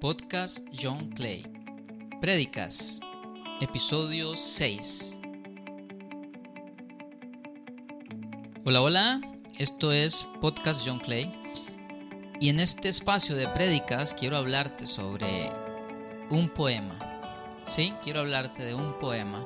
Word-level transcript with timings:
Podcast 0.00 0.60
John 0.72 1.10
Clay. 1.10 1.44
Prédicas, 2.22 3.00
episodio 3.60 4.34
6. 4.34 5.20
Hola, 8.64 8.80
hola, 8.80 9.20
esto 9.58 9.92
es 9.92 10.26
Podcast 10.40 10.84
John 10.86 11.00
Clay. 11.00 11.30
Y 12.40 12.48
en 12.48 12.60
este 12.60 12.88
espacio 12.88 13.36
de 13.36 13.46
prédicas 13.48 14.14
quiero 14.14 14.38
hablarte 14.38 14.86
sobre 14.86 15.52
un 16.30 16.48
poema. 16.48 16.98
Sí, 17.66 17.92
quiero 18.02 18.20
hablarte 18.20 18.64
de 18.64 18.74
un 18.74 18.98
poema. 18.98 19.44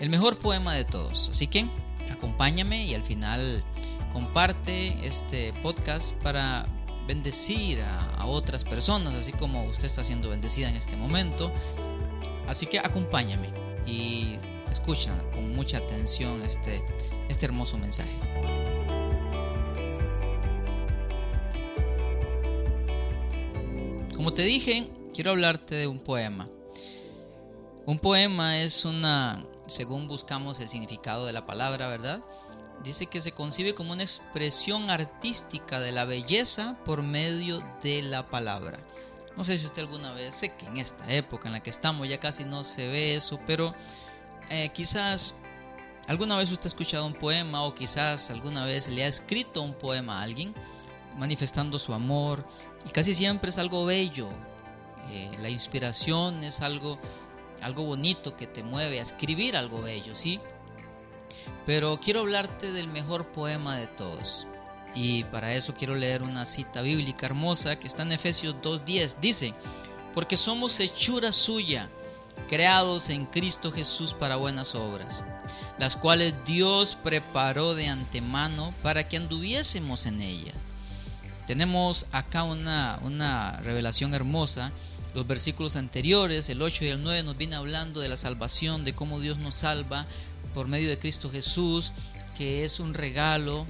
El 0.00 0.10
mejor 0.10 0.38
poema 0.38 0.74
de 0.74 0.84
todos. 0.84 1.30
Así 1.30 1.46
que 1.46 1.66
acompáñame 2.12 2.84
y 2.84 2.92
al 2.92 3.04
final 3.04 3.64
comparte 4.12 5.06
este 5.06 5.54
podcast 5.62 6.14
para 6.16 6.66
bendecir 7.06 7.80
a, 7.80 8.07
otras 8.26 8.64
personas, 8.64 9.14
así 9.14 9.32
como 9.32 9.64
usted 9.64 9.86
está 9.86 10.04
siendo 10.04 10.28
bendecida 10.28 10.68
en 10.68 10.76
este 10.76 10.96
momento. 10.96 11.52
Así 12.46 12.66
que 12.66 12.78
acompáñame 12.78 13.50
y 13.86 14.38
escucha 14.70 15.12
con 15.32 15.54
mucha 15.54 15.78
atención 15.78 16.42
este, 16.42 16.82
este 17.28 17.46
hermoso 17.46 17.78
mensaje. 17.78 18.18
Como 24.14 24.34
te 24.34 24.42
dije, 24.42 24.90
quiero 25.14 25.30
hablarte 25.30 25.74
de 25.76 25.86
un 25.86 26.00
poema. 26.00 26.48
Un 27.86 27.98
poema 27.98 28.58
es 28.58 28.84
una, 28.84 29.44
según 29.66 30.08
buscamos 30.08 30.60
el 30.60 30.68
significado 30.68 31.24
de 31.24 31.32
la 31.32 31.46
palabra, 31.46 31.88
¿verdad? 31.88 32.20
Dice 32.82 33.06
que 33.06 33.20
se 33.20 33.32
concibe 33.32 33.74
como 33.74 33.92
una 33.92 34.02
expresión 34.02 34.90
artística 34.90 35.80
de 35.80 35.92
la 35.92 36.04
belleza 36.04 36.76
por 36.84 37.02
medio 37.02 37.62
de 37.82 38.02
la 38.02 38.28
palabra. 38.28 38.78
No 39.36 39.44
sé 39.44 39.58
si 39.58 39.66
usted 39.66 39.82
alguna 39.82 40.12
vez, 40.12 40.34
sé 40.34 40.54
que 40.54 40.66
en 40.66 40.78
esta 40.78 41.12
época 41.12 41.48
en 41.48 41.52
la 41.52 41.62
que 41.62 41.70
estamos 41.70 42.08
ya 42.08 42.18
casi 42.18 42.44
no 42.44 42.64
se 42.64 42.88
ve 42.88 43.14
eso, 43.14 43.38
pero 43.46 43.74
eh, 44.50 44.70
quizás 44.74 45.34
alguna 46.08 46.36
vez 46.36 46.50
usted 46.50 46.66
ha 46.66 46.68
escuchado 46.68 47.06
un 47.06 47.14
poema 47.14 47.62
o 47.62 47.74
quizás 47.74 48.30
alguna 48.30 48.64
vez 48.64 48.88
le 48.88 49.04
ha 49.04 49.08
escrito 49.08 49.62
un 49.62 49.74
poema 49.74 50.18
a 50.18 50.22
alguien 50.22 50.54
manifestando 51.16 51.78
su 51.78 51.92
amor 51.92 52.46
y 52.86 52.90
casi 52.90 53.14
siempre 53.14 53.50
es 53.50 53.58
algo 53.58 53.84
bello. 53.84 54.28
Eh, 55.10 55.30
la 55.40 55.48
inspiración 55.48 56.44
es 56.44 56.60
algo, 56.60 56.98
algo 57.62 57.84
bonito 57.84 58.36
que 58.36 58.46
te 58.46 58.62
mueve 58.62 58.98
a 58.98 59.02
escribir 59.02 59.56
algo 59.56 59.80
bello, 59.82 60.14
¿sí? 60.14 60.40
Pero 61.66 62.00
quiero 62.00 62.20
hablarte 62.20 62.72
del 62.72 62.88
mejor 62.88 63.26
poema 63.26 63.76
de 63.76 63.86
todos. 63.86 64.46
Y 64.94 65.24
para 65.24 65.54
eso 65.54 65.74
quiero 65.74 65.94
leer 65.94 66.22
una 66.22 66.46
cita 66.46 66.80
bíblica 66.80 67.26
hermosa 67.26 67.78
que 67.78 67.86
está 67.86 68.02
en 68.02 68.12
Efesios 68.12 68.56
2.10. 68.62 69.16
Dice, 69.20 69.54
porque 70.14 70.36
somos 70.36 70.80
hechura 70.80 71.32
suya, 71.32 71.90
creados 72.48 73.10
en 73.10 73.26
Cristo 73.26 73.70
Jesús 73.72 74.14
para 74.14 74.36
buenas 74.36 74.74
obras, 74.74 75.24
las 75.78 75.96
cuales 75.96 76.34
Dios 76.46 76.96
preparó 77.02 77.74
de 77.74 77.88
antemano 77.88 78.72
para 78.82 79.06
que 79.08 79.16
anduviésemos 79.16 80.06
en 80.06 80.20
ellas. 80.20 80.54
Tenemos 81.46 82.06
acá 82.12 82.42
una, 82.42 82.98
una 83.02 83.52
revelación 83.60 84.12
hermosa. 84.14 84.70
Los 85.14 85.26
versículos 85.26 85.76
anteriores, 85.76 86.48
el 86.50 86.60
8 86.60 86.84
y 86.84 86.88
el 86.88 87.02
9, 87.02 87.22
nos 87.22 87.38
viene 87.38 87.56
hablando 87.56 88.00
de 88.00 88.08
la 88.10 88.18
salvación, 88.18 88.84
de 88.84 88.92
cómo 88.92 89.20
Dios 89.20 89.38
nos 89.38 89.54
salva, 89.54 90.06
por 90.58 90.66
medio 90.66 90.88
de 90.88 90.98
Cristo 90.98 91.30
Jesús, 91.30 91.92
que 92.36 92.64
es 92.64 92.80
un 92.80 92.92
regalo, 92.92 93.64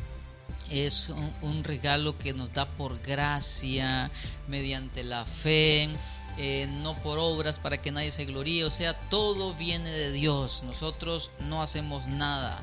es 0.70 1.12
un, 1.42 1.62
regalo 1.62 2.17
que 2.17 2.33
nos 2.33 2.50
da 2.55 2.64
por 2.64 2.98
gracia, 3.03 4.11
mediante 4.47 5.05
la 5.05 5.27
fe, 5.27 5.91
eh, 6.39 6.66
no 6.81 6.94
por 6.94 7.19
obras 7.19 7.59
para 7.59 7.77
que 7.77 7.92
nadie 7.92 8.11
se 8.11 8.25
gloríe, 8.25 8.64
o 8.64 8.70
sea, 8.70 8.94
todo 9.11 9.53
viene 9.53 9.91
de 9.91 10.12
Dios, 10.12 10.62
nosotros 10.64 11.31
no 11.41 11.61
hacemos 11.61 12.06
nada, 12.06 12.59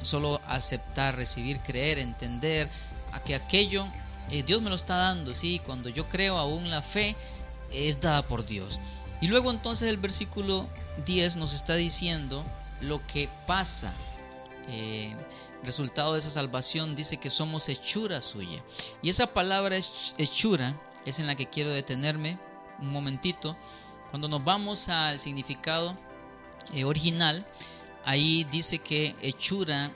solo 0.00 0.40
aceptar, 0.46 1.14
recibir, 1.14 1.60
creer, 1.60 1.98
entender 1.98 2.70
a 3.12 3.20
que 3.20 3.34
aquello 3.34 3.86
eh, 4.30 4.42
Dios 4.42 4.62
me 4.62 4.70
lo 4.70 4.76
está 4.76 4.96
dando, 4.96 5.34
sí, 5.34 5.60
cuando 5.66 5.90
yo 5.90 6.08
creo 6.08 6.38
aún 6.38 6.70
la 6.70 6.80
fe 6.80 7.14
es 7.74 8.00
dada 8.00 8.22
por 8.22 8.46
Dios. 8.46 8.80
Y 9.20 9.26
luego 9.26 9.50
entonces 9.50 9.90
el 9.90 9.98
versículo 9.98 10.66
10 11.04 11.36
nos 11.36 11.52
está 11.52 11.74
diciendo 11.74 12.42
lo 12.80 13.04
que 13.06 13.28
pasa. 13.46 13.92
Eh, 14.68 15.16
resultado 15.62 16.12
de 16.12 16.20
esa 16.20 16.30
salvación 16.30 16.94
dice 16.94 17.16
que 17.16 17.30
somos 17.30 17.68
hechura 17.68 18.22
suya. 18.22 18.62
Y 19.02 19.10
esa 19.10 19.28
palabra 19.28 19.76
hechura 20.18 20.80
es 21.04 21.18
en 21.18 21.26
la 21.26 21.34
que 21.34 21.46
quiero 21.46 21.70
detenerme 21.70 22.38
un 22.80 22.90
momentito. 22.90 23.56
Cuando 24.10 24.28
nos 24.28 24.44
vamos 24.44 24.88
al 24.88 25.18
significado 25.18 25.96
eh, 26.72 26.84
original, 26.84 27.46
ahí 28.04 28.44
dice 28.50 28.78
que 28.78 29.16
hechura 29.22 29.92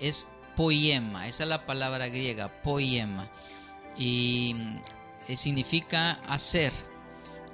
es 0.00 0.28
poema. 0.56 1.28
Esa 1.28 1.44
es 1.44 1.48
la 1.48 1.66
palabra 1.66 2.08
griega, 2.08 2.62
poema. 2.62 3.30
Y 3.96 4.56
eh, 5.28 5.36
significa 5.36 6.12
hacer. 6.26 6.72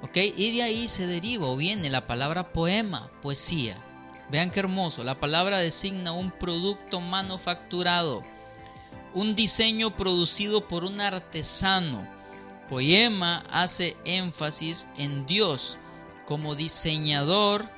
¿Ok? 0.01 0.17
Y 0.17 0.55
de 0.55 0.63
ahí 0.63 0.87
se 0.87 1.05
deriva 1.05 1.47
o 1.47 1.55
viene 1.55 1.89
la 1.89 2.07
palabra 2.07 2.51
poema, 2.51 3.11
poesía. 3.21 3.77
Vean 4.31 4.49
qué 4.49 4.61
hermoso. 4.61 5.03
La 5.03 5.19
palabra 5.19 5.57
designa 5.57 6.13
un 6.13 6.31
producto 6.31 7.01
manufacturado, 7.01 8.23
un 9.13 9.35
diseño 9.35 9.97
producido 9.97 10.69
por 10.69 10.85
un 10.85 11.01
artesano. 11.01 12.07
Poema 12.69 13.43
hace 13.51 13.97
énfasis 14.05 14.87
en 14.97 15.25
Dios 15.25 15.77
como 16.25 16.55
diseñador 16.55 17.69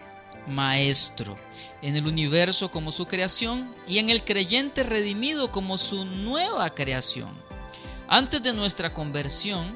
maestro, 0.45 1.39
en 1.81 1.95
el 1.95 2.05
universo 2.05 2.69
como 2.69 2.91
su 2.91 3.07
creación 3.07 3.73
y 3.87 3.97
en 3.97 4.11
el 4.11 4.23
creyente 4.23 4.83
redimido 4.83 5.51
como 5.51 5.79
su 5.79 6.05
nueva 6.05 6.69
creación. 6.75 7.31
Antes 8.07 8.43
de 8.43 8.53
nuestra 8.53 8.93
conversión, 8.93 9.75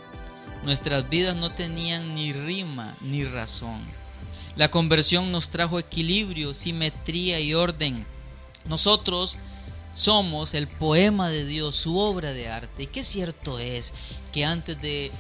nuestras 0.62 1.10
vidas 1.10 1.36
no 1.36 1.52
tenían 1.52 2.14
ni 2.14 2.34
rima 2.34 2.94
ni 3.02 3.24
razón. 3.24 3.80
La 4.58 4.72
conversión 4.72 5.32
nos 5.32 5.50
trajo 5.50 5.78
equilibrio, 5.78 6.56
simetría 6.56 7.40
y 7.40 7.54
orden. 7.54 8.04
Nosotros 8.66 9.38
somos 9.94 10.56
el 10.56 10.68
poema 10.68 11.30
de 11.30 11.46
Dios, 11.46 11.76
su 11.76 12.00
obra 12.00 12.34
de 12.34 12.50
arte. 12.50 12.84
Y 12.84 12.88
qué 12.88 13.04
cierto 13.04 13.60
es 13.60 13.94
antes 14.44 14.80
de, 14.82 15.12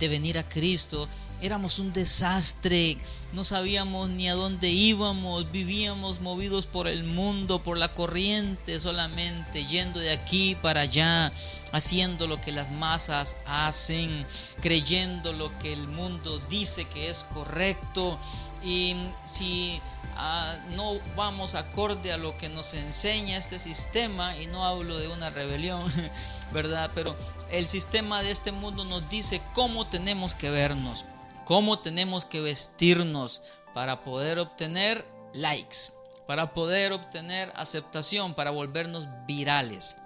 venir 0.00 0.38
a 0.38 0.48
Cristo 0.48 1.08
éramos 1.40 1.78
un 1.78 1.92
desastre, 1.92 2.98
no 3.32 3.44
sabíamos 3.44 4.08
ni 4.08 4.28
a 4.28 4.34
dónde 4.34 4.70
íbamos, 4.70 5.50
vivíamos 5.52 6.20
movidos 6.20 6.66
por 6.66 6.88
el 6.88 7.04
mundo, 7.04 7.62
por 7.62 7.78
la 7.78 7.94
corriente 7.94 8.80
solamente, 8.80 9.64
yendo 9.64 10.00
de 10.00 10.10
aquí 10.10 10.56
para 10.56 10.80
allá, 10.80 11.32
haciendo 11.70 12.26
lo 12.26 12.40
que 12.40 12.50
las 12.50 12.72
masas 12.72 13.36
hacen, 13.46 14.26
creyendo 14.60 15.32
lo 15.32 15.56
que 15.60 15.72
el 15.72 15.86
mundo 15.86 16.42
dice 16.50 16.86
que 16.86 17.08
es 17.08 17.22
correcto 17.32 18.18
y 18.64 18.96
si 19.24 19.80
ah, 20.16 20.56
no 20.74 20.94
vamos 21.16 21.54
acorde 21.54 22.12
a 22.12 22.16
lo 22.16 22.36
que 22.36 22.48
nos 22.48 22.74
enseña 22.74 23.36
este 23.36 23.58
sistema, 23.58 24.36
y 24.36 24.46
no 24.46 24.64
hablo 24.64 24.98
de 24.98 25.08
una 25.08 25.30
rebelión, 25.30 25.92
¿verdad? 26.52 26.90
Pero 26.94 27.16
el 27.50 27.68
sistema 27.68 28.22
de 28.22 28.30
este 28.38 28.52
mundo 28.52 28.84
nos 28.84 29.08
dice 29.10 29.42
cómo 29.52 29.88
tenemos 29.88 30.32
que 30.32 30.48
vernos, 30.48 31.04
cómo 31.44 31.80
tenemos 31.80 32.24
que 32.24 32.40
vestirnos 32.40 33.42
para 33.74 34.04
poder 34.04 34.38
obtener 34.38 35.04
likes, 35.34 35.92
para 36.24 36.54
poder 36.54 36.92
obtener 36.92 37.52
aceptación, 37.56 38.34
para 38.34 38.52
volvernos 38.52 39.08
virales. 39.26 39.96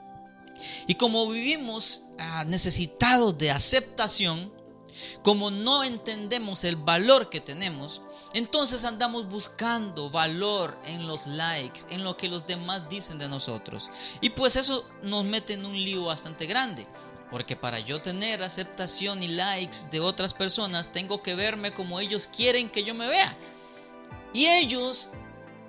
Y 0.87 0.94
como 0.94 1.28
vivimos 1.28 2.04
ah, 2.19 2.44
necesitados 2.47 3.37
de 3.37 3.50
aceptación, 3.50 4.50
como 5.22 5.50
no 5.50 5.84
entendemos 5.84 6.65
el 6.65 6.77
valor 6.77 7.28
que 7.28 7.41
tenemos, 7.41 8.01
entonces 8.33 8.84
andamos 8.84 9.28
buscando 9.28 10.09
valor 10.09 10.78
en 10.86 11.07
los 11.07 11.27
likes, 11.27 11.83
en 11.91 12.03
lo 12.03 12.16
que 12.16 12.28
los 12.28 12.47
demás 12.47 12.89
dicen 12.89 13.18
de 13.18 13.28
nosotros. 13.28 13.91
Y 14.22 14.30
pues 14.30 14.57
eso 14.57 14.89
nos 15.03 15.22
mete 15.22 15.53
en 15.53 15.66
un 15.66 15.74
lío 15.74 16.04
bastante 16.04 16.47
grande. 16.47 16.86
Porque 17.33 17.57
para 17.57 17.81
yo 17.81 18.03
tener 18.03 18.43
aceptación 18.43 19.23
y 19.23 19.29
likes 19.29 19.79
de 19.91 20.01
otras 20.01 20.34
personas, 20.34 20.93
tengo 20.93 21.23
que 21.23 21.34
verme 21.34 21.73
como 21.73 21.99
ellos 21.99 22.29
quieren 22.29 22.69
que 22.69 22.84
yo 22.84 22.95
me 22.95 23.09
vea. 23.09 23.34
Y 24.34 24.45
ellos 24.47 25.11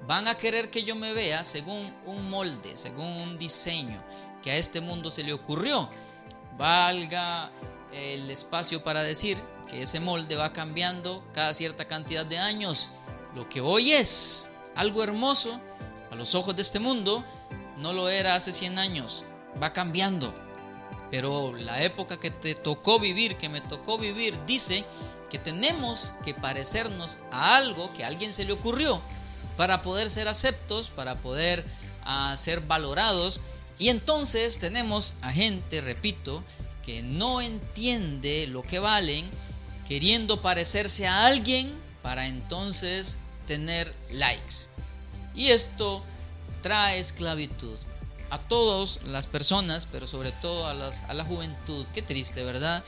van 0.06 0.28
a 0.28 0.36
querer 0.36 0.70
que 0.70 0.84
yo 0.84 0.96
me 0.96 1.14
vea 1.14 1.46
según 1.46 1.96
un 2.06 2.30
molde, 2.30 2.76
según 2.76 3.08
un 3.08 3.38
diseño 3.38 4.04
que 4.42 4.52
a 4.52 4.58
este 4.58 4.82
mundo 4.82 5.10
se 5.10 5.24
le 5.24 5.32
ocurrió. 5.32 5.90
Valga 6.58 7.50
el 7.94 8.30
espacio 8.30 8.84
para 8.84 9.02
decir 9.02 9.42
que 9.70 9.84
ese 9.84 10.02
molde 10.02 10.36
va 10.36 10.52
cambiando 10.52 11.26
cada 11.34 11.54
cierta 11.54 11.88
cantidad 11.88 12.26
de 12.26 12.40
años. 12.40 12.90
Lo 13.36 13.48
que 13.48 13.62
hoy 13.62 13.94
es 13.94 14.52
algo 14.76 15.02
hermoso 15.02 15.62
a 16.12 16.16
los 16.16 16.36
ojos 16.36 16.58
de 16.58 16.62
este 16.62 16.80
mundo, 16.80 17.24
no 17.78 17.94
lo 17.94 18.10
era 18.10 18.36
hace 18.36 18.52
100 18.52 18.80
años. 18.80 19.24
Va 19.62 19.72
cambiando. 19.72 20.43
Pero 21.14 21.56
la 21.56 21.84
época 21.84 22.20
que 22.20 22.32
te 22.32 22.56
tocó 22.56 22.98
vivir, 22.98 23.38
que 23.38 23.48
me 23.48 23.62
tocó 23.62 24.00
vivir, 24.00 24.36
dice 24.48 24.84
que 25.30 25.38
tenemos 25.38 26.16
que 26.26 26.34
parecernos 26.34 27.20
a 27.32 27.56
algo 27.56 27.94
que 27.94 28.04
a 28.04 28.08
alguien 28.08 28.34
se 28.34 28.46
le 28.46 28.54
ocurrió 28.54 29.00
para 29.56 29.84
poder 29.84 30.10
ser 30.10 30.28
aceptos, 30.28 30.90
para 30.90 31.14
poder 31.14 31.64
uh, 32.08 32.36
ser 32.36 32.62
valorados. 32.62 33.42
Y 33.78 33.90
entonces 33.90 34.58
tenemos 34.58 35.14
a 35.22 35.32
gente, 35.32 35.82
repito, 35.82 36.44
que 36.84 37.04
no 37.04 37.42
entiende 37.42 38.48
lo 38.48 38.64
que 38.64 38.80
valen, 38.80 39.30
queriendo 39.88 40.42
parecerse 40.42 41.06
a 41.06 41.28
alguien 41.28 41.72
para 42.02 42.26
entonces 42.26 43.20
tener 43.46 43.94
likes. 44.10 44.68
Y 45.36 45.50
esto 45.50 46.04
trae 46.64 46.98
esclavitud 46.98 47.78
a 48.30 48.40
todas 48.40 49.00
las 49.04 49.28
personas, 49.28 49.88
pero 49.92 50.08
sobre 50.08 50.32
todo 50.32 50.68
a, 50.68 50.74
las, 50.74 51.04
a 51.10 51.14
la 51.14 51.24
juventud. 51.24 51.86
Qué 51.94 52.02
triste, 52.02 52.44
¿verdad? 52.44 52.84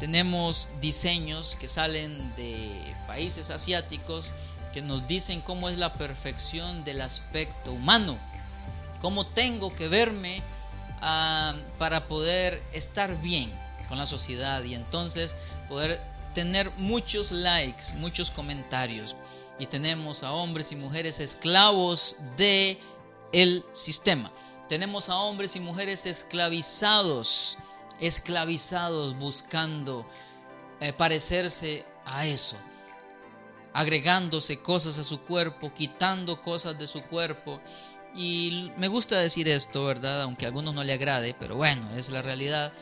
Tenemos 0.00 0.68
diseños 0.80 1.56
que 1.56 1.68
salen 1.68 2.34
de 2.36 2.94
países 3.06 3.50
asiáticos 3.50 4.32
que 4.72 4.82
nos 4.82 5.06
dicen 5.06 5.40
cómo 5.40 5.68
es 5.68 5.78
la 5.78 5.94
perfección 5.94 6.82
del 6.84 7.00
aspecto 7.00 7.72
humano, 7.72 8.18
cómo 9.00 9.24
tengo 9.24 9.72
que 9.72 9.86
verme 9.86 10.42
ah, 11.00 11.54
para 11.78 12.08
poder 12.08 12.60
estar 12.72 13.20
bien 13.22 13.52
con 13.88 13.98
la 13.98 14.06
sociedad 14.06 14.64
y 14.64 14.74
entonces 14.74 15.36
poder 15.68 16.00
tener 16.34 16.70
muchos 16.76 17.30
likes, 17.30 17.94
muchos 17.94 18.30
comentarios. 18.30 19.14
Y 19.58 19.66
tenemos 19.66 20.24
a 20.24 20.32
hombres 20.32 20.72
y 20.72 20.76
mujeres 20.76 21.20
esclavos 21.20 22.16
de 22.36 22.80
el 23.32 23.64
sistema. 23.72 24.32
Tenemos 24.68 25.10
a 25.10 25.16
hombres 25.18 25.56
y 25.56 25.60
mujeres 25.60 26.06
esclavizados, 26.06 27.58
esclavizados 28.00 29.18
buscando 29.18 30.06
eh, 30.80 30.92
parecerse 30.92 31.84
a 32.06 32.26
eso, 32.26 32.56
agregándose 33.74 34.60
cosas 34.60 34.96
a 34.98 35.04
su 35.04 35.20
cuerpo, 35.20 35.72
quitando 35.74 36.40
cosas 36.40 36.78
de 36.78 36.88
su 36.88 37.02
cuerpo. 37.02 37.60
Y 38.14 38.70
me 38.78 38.88
gusta 38.88 39.18
decir 39.18 39.48
esto, 39.48 39.84
¿verdad? 39.84 40.22
Aunque 40.22 40.46
a 40.46 40.48
algunos 40.48 40.74
no 40.74 40.82
le 40.82 40.94
agrade, 40.94 41.34
pero 41.38 41.56
bueno, 41.56 41.90
es 41.96 42.08
la 42.08 42.22
realidad. 42.22 42.72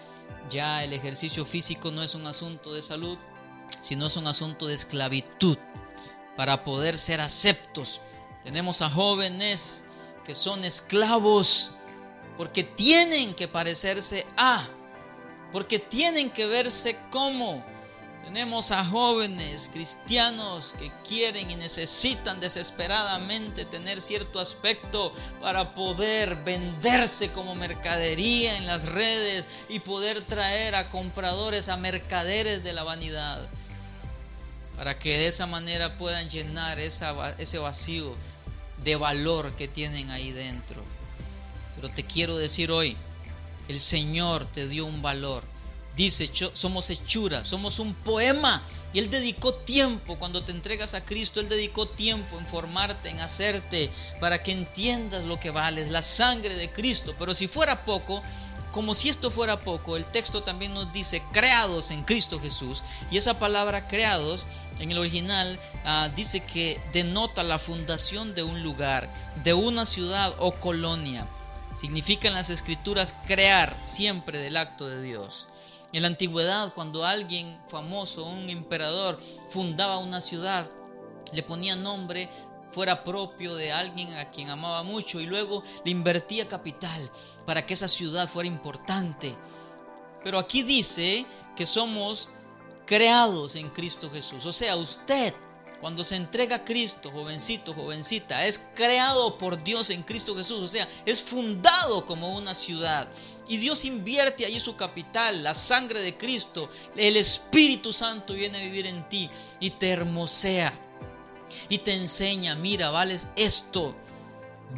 Ya 0.50 0.84
el 0.84 0.92
ejercicio 0.92 1.44
físico 1.44 1.90
no 1.90 2.02
es 2.02 2.14
un 2.14 2.26
asunto 2.26 2.72
de 2.72 2.82
salud, 2.82 3.18
sino 3.80 4.06
es 4.06 4.16
un 4.16 4.28
asunto 4.28 4.68
de 4.68 4.74
esclavitud 4.74 5.58
para 6.36 6.62
poder 6.62 6.96
ser 6.96 7.20
aceptos. 7.20 8.00
Tenemos 8.44 8.82
a 8.82 8.90
jóvenes 8.90 9.84
que 10.24 10.34
son 10.34 10.64
esclavos 10.64 11.70
porque 12.36 12.64
tienen 12.64 13.34
que 13.34 13.48
parecerse 13.48 14.26
a, 14.36 14.68
porque 15.52 15.78
tienen 15.78 16.30
que 16.30 16.46
verse 16.46 16.96
como. 17.10 17.64
Tenemos 18.24 18.70
a 18.70 18.84
jóvenes 18.84 19.68
cristianos 19.72 20.74
que 20.78 20.92
quieren 21.06 21.50
y 21.50 21.56
necesitan 21.56 22.38
desesperadamente 22.38 23.64
tener 23.64 24.00
cierto 24.00 24.38
aspecto 24.38 25.12
para 25.40 25.74
poder 25.74 26.36
venderse 26.36 27.32
como 27.32 27.56
mercadería 27.56 28.56
en 28.56 28.66
las 28.68 28.86
redes 28.86 29.46
y 29.68 29.80
poder 29.80 30.22
traer 30.22 30.76
a 30.76 30.88
compradores, 30.88 31.68
a 31.68 31.76
mercaderes 31.76 32.62
de 32.62 32.72
la 32.72 32.84
vanidad 32.84 33.40
para 34.76 34.98
que 34.98 35.18
de 35.18 35.28
esa 35.28 35.46
manera 35.46 35.96
puedan 35.98 36.30
llenar 36.30 36.78
ese 36.78 37.58
vacío 37.58 38.14
de 38.84 38.96
valor 38.96 39.52
que 39.52 39.68
tienen 39.68 40.10
ahí 40.10 40.32
dentro. 40.32 40.82
Pero 41.76 41.88
te 41.88 42.04
quiero 42.04 42.36
decir 42.36 42.70
hoy, 42.70 42.96
el 43.68 43.80
Señor 43.80 44.46
te 44.46 44.68
dio 44.68 44.86
un 44.86 45.02
valor. 45.02 45.44
Dice, 45.96 46.30
somos 46.54 46.88
hechura, 46.90 47.44
somos 47.44 47.78
un 47.78 47.94
poema. 47.94 48.62
Y 48.94 48.98
Él 48.98 49.10
dedicó 49.10 49.54
tiempo, 49.54 50.16
cuando 50.16 50.42
te 50.42 50.52
entregas 50.52 50.94
a 50.94 51.04
Cristo, 51.04 51.40
Él 51.40 51.48
dedicó 51.48 51.86
tiempo 51.86 52.38
en 52.38 52.46
formarte, 52.46 53.08
en 53.08 53.20
hacerte, 53.20 53.90
para 54.20 54.42
que 54.42 54.52
entiendas 54.52 55.24
lo 55.24 55.40
que 55.40 55.50
vales, 55.50 55.90
la 55.90 56.02
sangre 56.02 56.54
de 56.54 56.70
Cristo. 56.70 57.14
Pero 57.18 57.34
si 57.34 57.48
fuera 57.48 57.84
poco, 57.84 58.22
como 58.72 58.94
si 58.94 59.10
esto 59.10 59.30
fuera 59.30 59.60
poco, 59.60 59.96
el 59.96 60.04
texto 60.06 60.42
también 60.42 60.72
nos 60.72 60.92
dice 60.92 61.22
creados 61.30 61.90
en 61.90 62.02
Cristo 62.02 62.40
Jesús. 62.40 62.82
Y 63.10 63.18
esa 63.18 63.38
palabra 63.38 63.86
creados 63.86 64.46
en 64.80 64.90
el 64.90 64.98
original 64.98 65.60
ah, 65.84 66.08
dice 66.16 66.40
que 66.40 66.80
denota 66.92 67.42
la 67.42 67.58
fundación 67.58 68.34
de 68.34 68.42
un 68.42 68.62
lugar, 68.62 69.12
de 69.44 69.52
una 69.52 69.84
ciudad 69.84 70.34
o 70.38 70.52
colonia. 70.52 71.26
Significa 71.78 72.28
en 72.28 72.34
las 72.34 72.50
escrituras 72.50 73.14
crear 73.26 73.76
siempre 73.86 74.38
del 74.38 74.56
acto 74.56 74.88
de 74.88 75.02
Dios. 75.02 75.48
En 75.92 76.02
la 76.02 76.08
antigüedad, 76.08 76.72
cuando 76.72 77.04
alguien 77.04 77.58
famoso, 77.68 78.24
un 78.24 78.48
emperador, 78.48 79.20
fundaba 79.50 79.98
una 79.98 80.22
ciudad, 80.22 80.70
le 81.32 81.42
ponía 81.42 81.76
nombre 81.76 82.30
fuera 82.72 83.04
propio 83.04 83.54
de 83.54 83.72
alguien 83.72 84.12
a 84.14 84.30
quien 84.30 84.50
amaba 84.50 84.82
mucho 84.82 85.20
y 85.20 85.26
luego 85.26 85.62
le 85.84 85.90
invertía 85.90 86.48
capital 86.48 87.10
para 87.46 87.66
que 87.66 87.74
esa 87.74 87.88
ciudad 87.88 88.28
fuera 88.28 88.46
importante. 88.46 89.34
Pero 90.24 90.38
aquí 90.38 90.62
dice 90.62 91.26
que 91.54 91.66
somos 91.66 92.30
creados 92.86 93.56
en 93.56 93.68
Cristo 93.68 94.10
Jesús. 94.10 94.46
O 94.46 94.52
sea, 94.52 94.76
usted 94.76 95.34
cuando 95.82 96.04
se 96.04 96.14
entrega 96.14 96.56
a 96.56 96.64
Cristo, 96.64 97.10
jovencito, 97.10 97.74
jovencita, 97.74 98.46
es 98.46 98.60
creado 98.72 99.36
por 99.36 99.64
Dios 99.64 99.90
en 99.90 100.04
Cristo 100.04 100.36
Jesús. 100.36 100.62
O 100.62 100.68
sea, 100.68 100.88
es 101.04 101.20
fundado 101.20 102.06
como 102.06 102.36
una 102.36 102.54
ciudad. 102.54 103.08
Y 103.48 103.56
Dios 103.56 103.84
invierte 103.84 104.46
allí 104.46 104.60
su 104.60 104.76
capital, 104.76 105.42
la 105.42 105.54
sangre 105.54 106.00
de 106.00 106.16
Cristo. 106.16 106.70
El 106.94 107.16
Espíritu 107.16 107.92
Santo 107.92 108.34
viene 108.34 108.58
a 108.58 108.62
vivir 108.62 108.86
en 108.86 109.08
ti 109.08 109.28
y 109.58 109.70
te 109.70 109.90
hermosea 109.90 110.72
y 111.68 111.78
te 111.78 111.94
enseña, 111.94 112.54
mira, 112.54 112.90
vales 112.90 113.28
esto, 113.36 113.94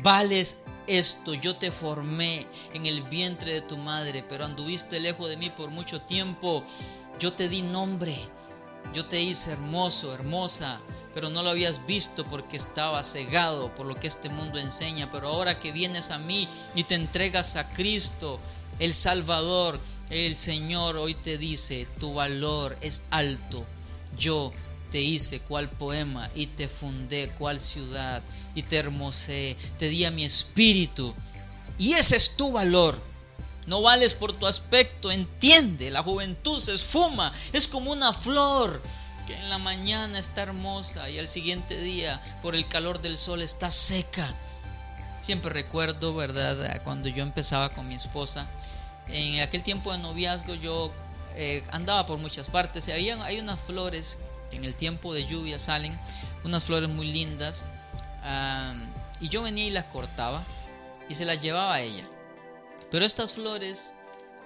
vales 0.02 0.62
esto, 0.86 1.34
yo 1.34 1.56
te 1.56 1.70
formé 1.70 2.46
en 2.72 2.86
el 2.86 3.02
vientre 3.02 3.54
de 3.54 3.60
tu 3.62 3.76
madre, 3.76 4.24
pero 4.28 4.44
anduviste 4.44 5.00
lejos 5.00 5.28
de 5.28 5.36
mí 5.36 5.50
por 5.50 5.70
mucho 5.70 6.02
tiempo, 6.02 6.64
yo 7.18 7.32
te 7.32 7.48
di 7.48 7.62
nombre, 7.62 8.16
yo 8.92 9.06
te 9.06 9.20
hice 9.20 9.52
hermoso, 9.52 10.12
hermosa, 10.12 10.80
pero 11.14 11.30
no 11.30 11.42
lo 11.42 11.50
habías 11.50 11.86
visto 11.86 12.26
porque 12.26 12.56
estaba 12.56 13.02
cegado 13.02 13.74
por 13.74 13.86
lo 13.86 13.94
que 13.94 14.08
este 14.08 14.28
mundo 14.28 14.58
enseña, 14.58 15.10
pero 15.10 15.28
ahora 15.28 15.60
que 15.60 15.72
vienes 15.72 16.10
a 16.10 16.18
mí 16.18 16.48
y 16.74 16.84
te 16.84 16.96
entregas 16.96 17.56
a 17.56 17.68
Cristo, 17.70 18.40
el 18.80 18.92
Salvador, 18.94 19.78
el 20.10 20.36
Señor 20.36 20.96
hoy 20.96 21.14
te 21.14 21.38
dice, 21.38 21.86
tu 21.98 22.14
valor 22.14 22.76
es 22.80 23.02
alto, 23.10 23.64
yo 24.18 24.52
te 24.94 25.00
hice 25.00 25.40
cual 25.40 25.68
poema 25.68 26.30
y 26.36 26.46
te 26.46 26.68
fundé 26.68 27.28
cual 27.30 27.60
ciudad 27.60 28.22
y 28.54 28.62
te 28.62 28.76
hermosé, 28.76 29.56
te 29.76 29.88
di 29.88 30.04
a 30.04 30.12
mi 30.12 30.24
espíritu. 30.24 31.12
Y 31.80 31.94
ese 31.94 32.14
es 32.14 32.36
tu 32.36 32.52
valor. 32.52 33.02
No 33.66 33.82
vales 33.82 34.14
por 34.14 34.32
tu 34.34 34.46
aspecto, 34.46 35.10
entiende, 35.10 35.90
la 35.90 36.04
juventud 36.04 36.60
se 36.60 36.74
esfuma, 36.74 37.32
es 37.52 37.66
como 37.66 37.90
una 37.90 38.12
flor 38.12 38.80
que 39.26 39.34
en 39.34 39.48
la 39.48 39.58
mañana 39.58 40.20
está 40.20 40.42
hermosa 40.42 41.10
y 41.10 41.18
al 41.18 41.26
siguiente 41.26 41.76
día 41.76 42.22
por 42.40 42.54
el 42.54 42.68
calor 42.68 43.02
del 43.02 43.18
sol 43.18 43.42
está 43.42 43.72
seca. 43.72 44.32
Siempre 45.20 45.50
recuerdo, 45.50 46.14
¿verdad? 46.14 46.82
Cuando 46.84 47.08
yo 47.08 47.24
empezaba 47.24 47.70
con 47.70 47.88
mi 47.88 47.96
esposa, 47.96 48.46
en 49.08 49.40
aquel 49.40 49.64
tiempo 49.64 49.90
de 49.90 49.98
noviazgo 49.98 50.54
yo 50.54 50.92
eh, 51.34 51.64
andaba 51.72 52.06
por 52.06 52.18
muchas 52.18 52.48
partes 52.48 52.86
y 52.86 52.92
había, 52.92 53.20
hay 53.24 53.40
unas 53.40 53.60
flores 53.60 54.18
en 54.56 54.64
el 54.64 54.74
tiempo 54.74 55.14
de 55.14 55.24
lluvia 55.24 55.58
salen 55.58 55.98
unas 56.44 56.64
flores 56.64 56.88
muy 56.88 57.06
lindas. 57.06 57.64
y 59.20 59.28
yo 59.28 59.42
venía 59.42 59.64
y 59.64 59.70
las 59.70 59.86
cortaba 59.86 60.42
y 61.08 61.14
se 61.14 61.24
las 61.24 61.40
llevaba 61.40 61.74
a 61.74 61.80
ella. 61.80 62.08
Pero 62.90 63.04
estas 63.04 63.32
flores 63.32 63.92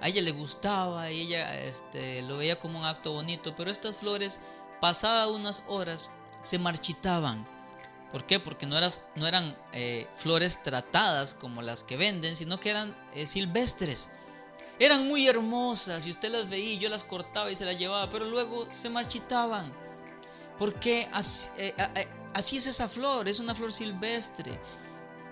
a 0.01 0.09
ella 0.09 0.23
le 0.23 0.33
gustaba 0.33 1.11
y 1.11 1.23
ella 1.23 1.55
este, 1.61 2.23
lo 2.23 2.39
veía 2.39 2.59
como 2.59 2.79
un 2.79 2.85
acto 2.85 3.13
bonito. 3.13 3.55
Pero 3.57 3.71
estas 3.71 3.97
flores, 3.97 4.41
pasadas 4.81 5.29
unas 5.29 5.63
horas, 5.67 6.11
se 6.43 6.59
marchitaban. 6.59 7.47
¿Por 8.13 8.25
qué? 8.25 8.41
Porque 8.41 8.67
no, 8.67 8.79
eras, 8.79 9.03
no 9.17 9.27
eran 9.27 9.57
eh, 9.73 10.07
flores 10.17 10.63
tratadas 10.63 11.35
como 11.35 11.61
las 11.61 11.83
que 11.83 11.97
venden, 11.97 12.37
sino 12.37 12.59
que 12.59 12.71
eran 12.71 12.97
eh, 13.15 13.27
silvestres. 13.27 14.09
Eran 14.79 15.09
muy 15.09 15.27
hermosas 15.27 16.07
y 16.07 16.11
usted 16.11 16.31
las 16.31 16.49
veía, 16.49 16.79
yo 16.79 16.89
las 16.89 17.05
cortaba 17.05 17.51
y 17.51 17.57
se 17.57 17.65
las 17.65 17.77
llevaba, 17.77 18.09
pero 18.09 18.25
luego 18.25 18.71
se 18.71 18.89
marchitaban. 18.89 19.73
Porque 20.59 21.09
eh, 21.57 21.75
así, 22.35 22.57
es 22.57 22.67
esa 22.67 22.89
flor, 22.89 23.29
es 23.29 23.41
una 23.41 23.55
flor 23.55 23.73
silvestre. 23.73 24.59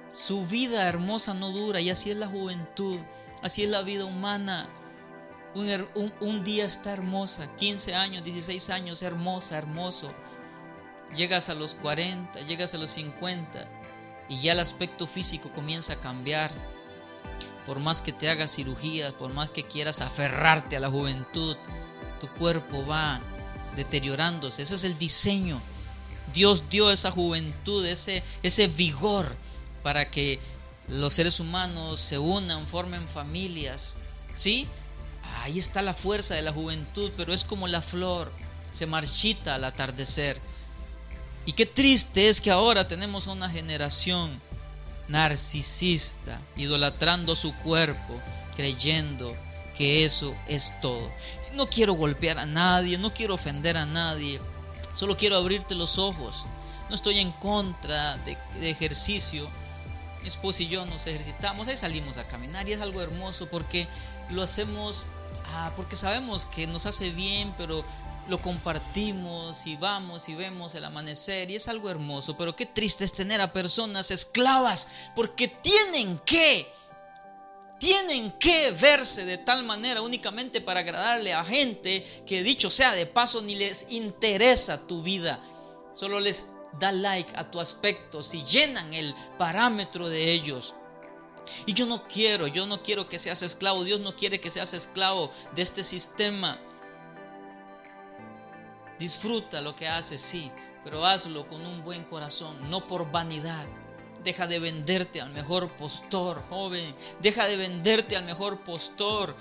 Su 0.09 0.47
vida 0.47 0.89
hermosa 0.89 1.35
no 1.35 1.51
dura 1.51 1.81
y 1.81 1.91
así 1.91 2.11
es 2.11 2.17
la 2.17 2.29
juventud, 2.29 3.01
así 3.43 3.65
es 3.65 3.71
la 3.71 3.83
vida 3.83 4.05
humana. 4.05 4.69
Un, 5.55 6.13
un, 6.21 6.45
día 6.45 6.67
está 6.67 6.93
hermosa, 6.93 7.57
15 7.57 7.95
años, 7.95 8.23
16 8.23 8.71
años, 8.71 9.03
hermosa, 9.03 9.57
hermoso. 9.57 10.13
Llegas 11.17 11.49
a 11.49 11.55
los 11.55 11.75
40, 11.75 12.41
llegas 12.43 12.75
a 12.75 12.79
los 12.79 12.91
50 12.91 13.67
y 14.29 14.41
ya 14.41 14.53
el 14.53 14.61
aspecto 14.61 15.07
físico 15.07 15.51
comienza 15.53 15.95
a 15.95 16.01
cambiar. 16.01 16.51
por 17.65 17.81
más 17.81 18.01
que 18.01 18.13
te 18.13 18.31
hagas 18.31 18.55
cirugías, 18.55 19.13
por 19.13 19.33
más 19.33 19.51
que 19.51 19.65
quieras 19.65 20.01
aferrarte 20.01 20.77
a 20.77 20.81
la 20.81 20.89
juventud, 20.89 21.57
tu 22.21 22.29
cuerpo 22.29 22.87
va 22.87 23.21
deteriorándose. 23.77 24.63
Ese 24.63 24.75
es 24.75 24.85
el 24.85 24.99
diseño. 24.99 25.61
Dios 26.35 26.65
dio 26.69 26.91
esa 26.91 27.11
juventud, 27.11 27.87
ese, 27.87 28.23
ese 28.43 28.67
vigor 28.67 29.37
para 29.83 30.11
que 30.11 30.41
los 30.89 31.13
seres 31.13 31.39
humanos 31.41 32.01
se 32.01 32.19
unan, 32.19 32.67
formen 32.67 33.07
familias. 33.09 33.95
¿Sí? 34.35 34.67
Ahí 35.43 35.59
está 35.59 35.83
la 35.83 35.95
fuerza 35.95 36.35
de 36.35 36.43
la 36.43 36.53
juventud, 36.53 37.11
pero 37.17 37.33
es 37.33 37.45
como 37.45 37.69
la 37.69 37.83
flor, 37.83 38.33
se 38.73 38.87
marchita 38.87 39.55
al 39.55 39.65
atardecer. 39.65 40.41
Y 41.45 41.53
qué 41.53 41.67
triste 41.67 42.29
es 42.29 42.41
que 42.41 42.51
ahora 42.51 42.89
tenemos 42.89 43.27
una 43.29 43.49
generación 43.49 44.41
narcisista, 45.09 46.41
idolatrando 46.57 47.37
su 47.37 47.55
cuerpo, 47.59 48.21
creyendo 48.57 49.35
que 49.77 50.05
eso 50.05 50.35
es 50.49 50.73
todo. 50.81 51.11
No 51.57 51.71
quiero 51.71 51.95
golpear 51.95 52.39
a 52.39 52.45
nadie, 52.45 52.99
no 52.99 53.15
quiero 53.15 53.33
ofender 53.33 53.79
a 53.79 53.87
nadie, 53.87 54.43
solo 54.95 55.17
quiero 55.17 55.39
abrirte 55.39 55.75
los 55.75 55.97
ojos. 55.97 56.45
No 56.91 56.95
estoy 56.95 57.19
en 57.19 57.33
contra 57.33 58.19
de, 58.19 58.37
ejercicio. 58.71 59.49
Mi 60.21 60.29
esposo 60.29 60.63
y 60.65 60.69
yo 60.69 60.85
nos 60.85 61.07
ejercitamos, 61.07 61.67
ahí 61.69 61.79
salimos 61.79 62.19
a 62.19 62.27
caminar 62.27 62.69
y 62.69 62.75
es 62.75 62.81
algo 62.83 63.01
hermoso 63.01 63.49
porque 63.49 63.89
lo 64.29 64.43
hacemos 64.43 65.07
ah, 65.47 65.73
porque 65.77 65.97
sabemos 65.97 66.45
que 66.45 66.67
nos 66.67 66.85
hace 66.85 67.09
bien, 67.11 67.55
pero 67.57 67.85
lo 68.29 68.39
compartimos 68.43 69.67
y 69.67 69.77
vamos 69.77 70.29
y 70.29 70.35
vemos 70.35 70.75
el 70.75 70.85
amanecer 70.85 71.51
y 71.51 71.57
es 71.57 71.69
algo 71.69 71.89
hermoso, 71.89 72.37
pero 72.37 72.55
qué 72.55 72.67
triste 72.67 73.05
es 73.05 73.15
tener 73.15 73.41
a 73.41 73.55
personas 73.55 74.11
esclavas 74.11 74.89
porque 75.15 75.49
tienen 75.49 76.19
que, 76.19 76.71
tienen 77.79 78.33
que 78.33 78.71
verse 78.71 79.25
de 79.25 79.39
tal 79.39 79.65
manera 79.65 80.03
únicamente 80.03 80.61
para 80.61 80.81
agradarle 80.81 81.35
a 81.35 81.45
gente 81.45 82.23
que 82.27 82.43
dicho 82.43 82.71
sea 82.71 82.93
de 82.95 83.07
paso 83.07 83.43
ni 83.43 83.55
les 83.55 83.87
interesa 83.91 84.87
tu 84.87 85.03
vida, 85.03 85.41
solo 85.95 86.21
les 86.21 86.47
da 86.79 86.93
like 86.93 87.33
a 87.37 87.51
tu 87.51 87.61
aspecto 87.61 88.23
si 88.23 88.45
llenan 88.45 88.93
el 88.93 89.15
parámetro 89.39 90.09
de 90.09 90.33
ellos. 90.33 90.75
Y 91.65 91.75
yo 91.75 91.87
no 91.87 92.09
quiero, 92.09 92.47
yo 92.49 92.67
no 92.67 92.83
quiero 92.83 93.09
que 93.09 93.19
seas 93.19 93.43
esclavo, 93.43 93.85
Dios 93.85 94.01
no 94.01 94.17
quiere 94.17 94.41
que 94.41 94.51
seas 94.51 94.75
esclavo 94.75 95.31
de 95.55 95.63
este 95.63 95.85
sistema. 95.85 96.61
Disfruta 98.99 99.61
lo 99.61 99.77
que 99.77 99.87
haces, 99.87 100.21
sí, 100.21 100.51
pero 100.83 101.05
hazlo 101.05 101.47
con 101.47 101.65
un 101.67 101.85
buen 101.85 102.05
corazón, 102.05 102.59
no 102.71 102.87
por 102.87 103.11
vanidad. 103.11 103.69
Deja 104.27 104.49
de 104.49 104.59
venderte 104.59 105.21
al 105.21 105.31
mejor 105.31 105.71
postor, 105.77 106.43
joven. 106.51 106.97
Deja 107.23 107.47
de 107.47 107.57
venderte 107.57 108.17
al 108.17 108.25
mejor 108.25 108.65
postor. 108.65 109.37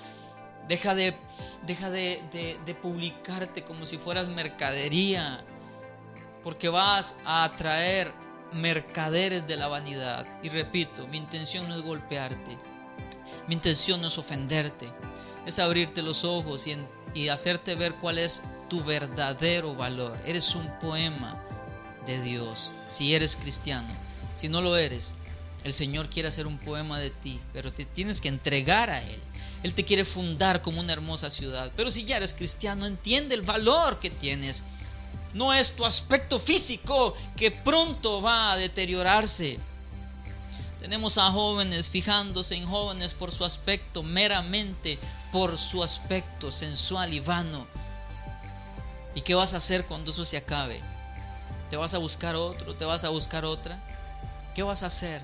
Deja 0.68 0.94
de, 0.94 1.18
deja 1.65 1.89
de, 1.89 2.22
de 2.63 2.75
publicarte 2.75 3.63
como 3.63 3.88
si 3.88 3.98
fueras 3.98 4.27
mercadería. 4.27 5.44
Porque 6.44 6.70
vas 6.70 7.15
a 7.25 7.46
atraer 7.46 8.13
mercaderes 8.54 9.48
de 9.48 9.58
la 9.58 9.68
vanidad. 9.68 10.27
Y 10.44 10.50
repito, 10.50 11.08
mi 11.08 11.18
intención 11.18 11.68
no 11.68 11.75
es 11.75 11.82
golpearte. 11.82 12.56
Mi 13.48 13.56
intención 13.56 14.00
no 14.01 14.10
es 14.10 14.20
ofenderte. 14.20 14.88
Es 15.48 15.58
abrirte 15.58 16.04
los 16.04 16.24
ojos 16.24 16.68
y, 16.68 16.77
y 17.15 17.30
hacerte 17.30 17.74
ver 17.74 17.96
cuál 17.96 18.20
es 18.20 18.44
tu 18.70 18.84
verdadero 18.84 19.74
valor. 19.74 20.15
Eres 20.27 20.54
un 20.54 20.77
poema 20.77 21.42
de 22.06 22.22
Dios. 22.22 22.72
Si 22.88 23.15
eres 23.15 23.36
cristiano, 23.36 24.04
si 24.36 24.50
no 24.50 24.62
lo 24.62 24.77
eres, 24.77 25.15
el 25.63 25.74
Señor 25.74 26.10
quiere 26.10 26.30
hacer 26.30 26.46
un 26.46 26.58
poema 26.58 27.00
de 27.00 27.10
ti, 27.10 27.39
pero 27.54 27.74
te 27.74 27.86
tienes 27.86 28.22
que 28.22 28.27
entregar 28.27 28.89
a 28.89 29.01
Él. 29.01 29.20
Él 29.63 29.74
te 29.74 29.84
quiere 29.84 30.06
fundar 30.06 30.62
como 30.62 30.80
una 30.80 30.94
hermosa 30.94 31.32
ciudad. 31.32 31.72
Pero 31.75 31.89
si 31.89 32.06
ya 32.06 32.18
eres 32.18 32.36
cristiano, 32.36 32.86
entiende 32.86 33.34
el 33.34 33.42
valor 33.42 34.00
que 34.00 34.12
tienes. 34.12 34.62
No 35.34 35.54
es 35.54 35.75
tu 35.75 35.86
aspecto 35.86 36.39
físico 36.39 37.15
que 37.36 37.50
pronto 37.50 38.22
va 38.22 38.51
a 38.51 38.58
deteriorarse. 38.58 39.58
Tenemos 40.80 41.18
a 41.18 41.32
jóvenes 41.32 41.89
fijándose 41.89 42.54
en 42.54 42.68
jóvenes 42.68 43.15
por 43.15 43.32
su 43.32 43.44
aspecto, 43.44 44.04
meramente 44.04 45.00
por 45.32 45.58
su 45.58 45.84
aspecto 45.84 46.51
sensual 46.51 47.12
y 47.12 47.22
vano. 47.22 47.65
¿Y 49.15 49.22
qué 49.22 49.34
vas 49.34 49.56
a 49.56 49.58
hacer 49.58 49.86
cuando 49.86 50.12
eso 50.12 50.25
se 50.25 50.38
acabe? 50.38 50.80
¿Te 51.72 51.77
vas 51.77 51.96
a 51.96 51.98
buscar 51.98 52.36
otro? 52.36 52.75
¿Te 52.75 52.86
vas 52.86 53.04
a 53.04 53.10
buscar 53.10 53.46
otra? 53.46 53.82
¿Qué 54.55 54.63
vas 54.63 54.83
a 54.83 54.88
hacer? 54.88 55.21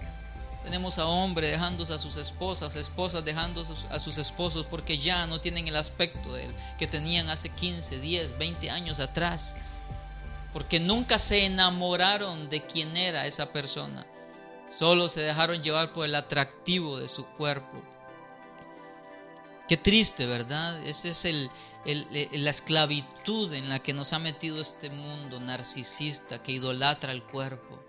Tenemos 0.63 1.00
a 1.00 1.07
hombres 1.07 1.50
dejándose 1.50 1.93
a 1.93 2.00
sus 2.00 2.17
esposas, 2.17 2.75
esposas 2.75 3.25
dejando 3.25 3.63
a 3.89 4.00
sus 4.00 4.17
esposos 4.17 4.67
porque 4.67 4.97
ya 4.97 5.25
no 5.25 5.41
tienen 5.41 5.67
el 5.67 5.77
aspecto 5.77 6.33
de 6.33 6.45
él 6.45 6.55
que 6.77 6.85
tenían 6.85 7.29
hace 7.29 7.50
15, 7.50 8.00
10, 8.00 8.38
20 8.38 8.69
años 8.69 9.00
atrás. 9.00 9.55
Porque 10.53 10.81
nunca 10.81 11.17
se 11.17 11.45
enamoraron 11.45 12.50
de 12.50 12.61
quién 12.65 12.97
era 12.97 13.25
esa 13.25 13.53
persona. 13.53 14.05
Solo 14.69 15.07
se 15.07 15.21
dejaron 15.21 15.63
llevar 15.63 15.93
por 15.93 16.05
el 16.05 16.13
atractivo 16.13 17.00
de 17.00 17.07
su 17.07 17.25
cuerpo. 17.25 17.81
Qué 19.69 19.77
triste, 19.77 20.25
¿verdad? 20.25 20.85
Ese 20.85 21.11
es 21.11 21.23
el, 21.23 21.50
la 21.85 22.50
esclavitud 22.50 23.53
en 23.53 23.69
la 23.69 23.79
que 23.79 23.93
nos 23.93 24.11
ha 24.11 24.19
metido 24.19 24.59
este 24.59 24.89
mundo 24.89 25.39
narcisista 25.39 26.43
que 26.43 26.51
idolatra 26.51 27.13
el 27.13 27.23
cuerpo. 27.23 27.81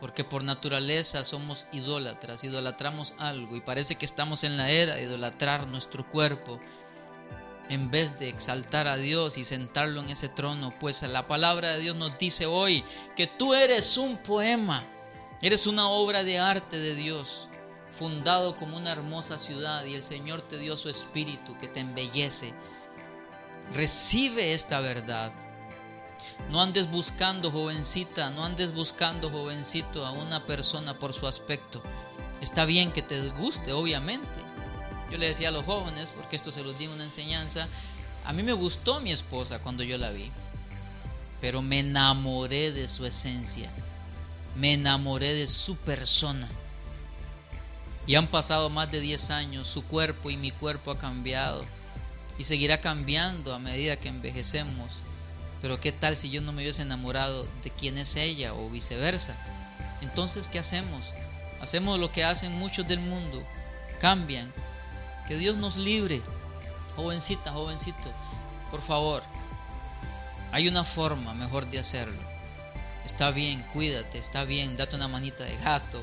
Porque 0.00 0.24
por 0.24 0.44
naturaleza 0.44 1.24
somos 1.24 1.66
idólatras, 1.72 2.44
idolatramos 2.44 3.14
algo 3.18 3.56
y 3.56 3.60
parece 3.60 3.96
que 3.96 4.04
estamos 4.04 4.44
en 4.44 4.56
la 4.56 4.70
era 4.70 4.94
de 4.94 5.04
idolatrar 5.04 5.66
nuestro 5.66 6.08
cuerpo 6.10 6.60
en 7.68 7.90
vez 7.90 8.18
de 8.18 8.28
exaltar 8.28 8.86
a 8.88 8.96
Dios 8.96 9.38
y 9.38 9.44
sentarlo 9.44 10.00
en 10.00 10.10
ese 10.10 10.28
trono. 10.28 10.74
Pues 10.78 11.02
la 11.02 11.26
palabra 11.26 11.70
de 11.70 11.80
Dios 11.80 11.96
nos 11.96 12.18
dice 12.18 12.46
hoy 12.46 12.84
que 13.16 13.26
tú 13.26 13.54
eres 13.54 13.96
un 13.96 14.18
poema, 14.18 14.84
eres 15.40 15.66
una 15.66 15.88
obra 15.88 16.24
de 16.24 16.38
arte 16.38 16.78
de 16.78 16.94
Dios 16.94 17.48
fundado 17.98 18.56
como 18.56 18.76
una 18.76 18.92
hermosa 18.92 19.38
ciudad 19.38 19.84
y 19.86 19.94
el 19.94 20.02
Señor 20.02 20.42
te 20.42 20.58
dio 20.58 20.76
su 20.76 20.90
espíritu 20.90 21.56
que 21.56 21.68
te 21.68 21.80
embellece 21.80 22.52
Recibe 23.72 24.54
esta 24.54 24.80
verdad. 24.80 25.32
No 26.50 26.62
andes 26.62 26.90
buscando, 26.90 27.50
jovencita, 27.50 28.30
no 28.30 28.44
andes 28.44 28.72
buscando, 28.72 29.30
jovencito, 29.30 30.06
a 30.06 30.12
una 30.12 30.44
persona 30.46 30.98
por 30.98 31.12
su 31.12 31.26
aspecto. 31.26 31.82
Está 32.40 32.64
bien 32.64 32.92
que 32.92 33.02
te 33.02 33.20
guste, 33.30 33.72
obviamente. 33.72 34.40
Yo 35.10 35.18
le 35.18 35.28
decía 35.28 35.48
a 35.48 35.52
los 35.52 35.64
jóvenes, 35.64 36.12
porque 36.16 36.36
esto 36.36 36.52
se 36.52 36.62
los 36.62 36.78
di 36.78 36.86
una 36.86 37.04
enseñanza, 37.04 37.68
a 38.24 38.32
mí 38.32 38.42
me 38.42 38.52
gustó 38.52 39.00
mi 39.00 39.12
esposa 39.12 39.60
cuando 39.60 39.84
yo 39.84 39.98
la 39.98 40.10
vi, 40.10 40.30
pero 41.40 41.62
me 41.62 41.78
enamoré 41.78 42.72
de 42.72 42.88
su 42.88 43.06
esencia, 43.06 43.70
me 44.56 44.72
enamoré 44.72 45.32
de 45.34 45.46
su 45.46 45.76
persona. 45.76 46.48
Y 48.06 48.14
han 48.14 48.26
pasado 48.26 48.68
más 48.68 48.90
de 48.90 49.00
10 49.00 49.30
años, 49.30 49.68
su 49.68 49.84
cuerpo 49.84 50.30
y 50.30 50.36
mi 50.36 50.50
cuerpo 50.50 50.92
ha 50.92 50.98
cambiado 50.98 51.64
y 52.38 52.44
seguirá 52.44 52.80
cambiando 52.80 53.54
a 53.54 53.58
medida 53.58 53.96
que 53.96 54.08
envejecemos. 54.08 55.02
Pero 55.60 55.80
¿qué 55.80 55.92
tal 55.92 56.16
si 56.16 56.30
yo 56.30 56.40
no 56.40 56.52
me 56.52 56.62
hubiese 56.62 56.82
enamorado 56.82 57.46
de 57.64 57.70
quién 57.70 57.98
es 57.98 58.16
ella 58.16 58.54
o 58.54 58.68
viceversa? 58.70 59.34
Entonces, 60.02 60.48
¿qué 60.48 60.58
hacemos? 60.58 61.14
Hacemos 61.60 61.98
lo 61.98 62.12
que 62.12 62.24
hacen 62.24 62.52
muchos 62.52 62.86
del 62.86 63.00
mundo. 63.00 63.42
Cambian. 64.00 64.52
Que 65.26 65.36
Dios 65.36 65.56
nos 65.56 65.76
libre. 65.76 66.20
Jovencita, 66.96 67.52
jovencito, 67.52 68.12
por 68.70 68.80
favor. 68.80 69.22
Hay 70.52 70.68
una 70.68 70.84
forma 70.84 71.34
mejor 71.34 71.68
de 71.68 71.78
hacerlo. 71.78 72.20
Está 73.04 73.30
bien, 73.30 73.62
cuídate, 73.72 74.18
está 74.18 74.44
bien, 74.44 74.76
date 74.76 74.96
una 74.96 75.06
manita 75.06 75.44
de 75.44 75.56
gato, 75.58 76.02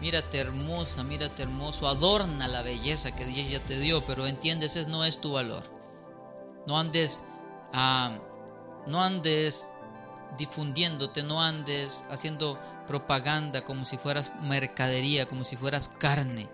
mírate 0.00 0.38
hermosa, 0.38 1.02
mírate 1.02 1.42
hermoso, 1.42 1.88
adorna 1.88 2.48
la 2.48 2.60
belleza 2.60 3.12
que 3.12 3.24
Dios 3.24 3.48
ya 3.48 3.60
te 3.60 3.78
dio, 3.78 4.04
pero 4.04 4.26
entiendes, 4.26 4.76
ese 4.76 4.90
no 4.90 5.06
es 5.06 5.20
tu 5.22 5.32
valor. 5.32 5.62
No 6.66 6.78
andes, 6.78 7.24
ah, 7.72 8.18
no 8.88 9.02
andes 9.02 9.70
difundiéndote, 10.36 11.22
no 11.22 11.42
andes 11.42 12.04
haciendo 12.10 12.58
propaganda 12.86 13.64
como 13.64 13.84
si 13.84 13.98
fueras 13.98 14.32
mercadería, 14.40 15.26
como 15.26 15.44
si 15.44 15.56
fueras 15.56 15.88
carne, 15.98 16.48